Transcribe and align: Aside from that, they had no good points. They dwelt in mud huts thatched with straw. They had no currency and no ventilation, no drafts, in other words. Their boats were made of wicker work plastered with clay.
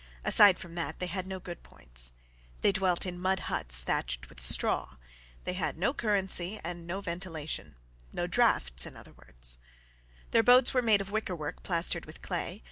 Aside 0.25 0.57
from 0.57 0.73
that, 0.73 0.97
they 0.97 1.05
had 1.05 1.27
no 1.27 1.39
good 1.39 1.61
points. 1.61 2.11
They 2.61 2.71
dwelt 2.71 3.05
in 3.05 3.19
mud 3.19 3.41
huts 3.51 3.83
thatched 3.83 4.29
with 4.29 4.41
straw. 4.41 4.95
They 5.43 5.53
had 5.53 5.77
no 5.77 5.93
currency 5.93 6.59
and 6.63 6.87
no 6.87 7.01
ventilation, 7.01 7.75
no 8.11 8.25
drafts, 8.25 8.87
in 8.87 8.97
other 8.97 9.13
words. 9.13 9.59
Their 10.31 10.41
boats 10.41 10.73
were 10.73 10.81
made 10.81 11.01
of 11.01 11.11
wicker 11.11 11.35
work 11.35 11.61
plastered 11.61 12.07
with 12.07 12.23
clay. 12.23 12.59